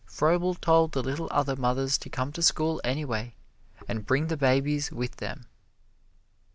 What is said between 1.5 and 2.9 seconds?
mothers to come to school